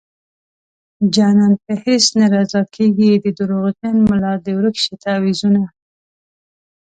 جانان 1.15 1.53
په 1.63 1.73
هيڅ 1.83 2.05
نه 2.19 2.25
رضا 2.35 2.61
کيږي 2.75 3.09
د 3.23 3.25
دروغجن 3.39 3.95
ملا 4.09 4.33
دې 4.43 4.51
ورک 4.57 4.75
شي 4.83 4.93
تعويذونه 5.03 5.63